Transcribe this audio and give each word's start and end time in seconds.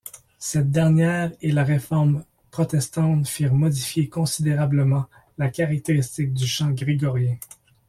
Cette 0.39 0.71
dernière 0.71 1.31
et 1.43 1.51
la 1.51 1.63
réforme 1.63 2.25
protestante 2.49 3.27
firent 3.27 3.53
modifier 3.53 4.09
considérablement 4.09 5.05
la 5.37 5.49
caractéristique 5.51 6.33
du 6.33 6.47
chant 6.47 6.71
grégorien. 6.71 7.35